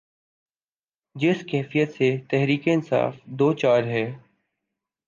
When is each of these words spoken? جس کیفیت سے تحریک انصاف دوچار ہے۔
جس 1.15 1.43
کیفیت 1.45 1.91
سے 1.91 2.17
تحریک 2.29 2.61
انصاف 2.65 3.15
دوچار 3.39 3.83
ہے۔ 3.83 4.05